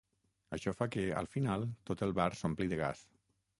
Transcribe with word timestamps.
Això 0.57 0.73
fa 0.77 0.87
que, 0.95 1.03
al 1.19 1.29
final, 1.35 1.67
tot 1.91 2.03
el 2.09 2.17
bar 2.23 2.29
s'ompli 2.43 2.71
de 2.75 2.83
gas. 2.83 3.07